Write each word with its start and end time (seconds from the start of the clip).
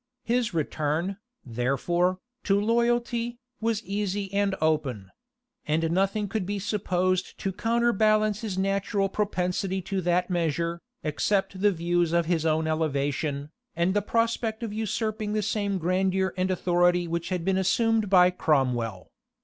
His 0.23 0.51
return, 0.51 1.17
therefore, 1.45 2.17
to 2.45 2.59
loyalty, 2.59 3.37
was 3.59 3.83
easy 3.83 4.33
and 4.33 4.55
open; 4.59 5.11
and 5.67 5.91
nothing 5.91 6.27
could 6.27 6.43
be 6.47 6.57
supposed 6.57 7.37
to 7.37 7.53
counterbalance 7.53 8.41
his 8.41 8.57
natural 8.57 9.09
propensity 9.09 9.79
to 9.83 10.01
that 10.01 10.27
measure, 10.27 10.81
except 11.03 11.61
the 11.61 11.71
views 11.71 12.13
of 12.13 12.25
his 12.25 12.47
own 12.47 12.65
elevation, 12.65 13.51
and 13.75 13.93
the 13.93 14.01
prospect 14.01 14.63
of 14.63 14.73
usurping 14.73 15.33
the 15.33 15.43
same 15.43 15.77
grandeur 15.77 16.33
and 16.35 16.49
authority 16.49 17.07
which 17.07 17.29
had 17.29 17.45
been 17.45 17.59
assumed 17.59 18.09
by 18.09 18.31
Cromwell. 18.31 19.11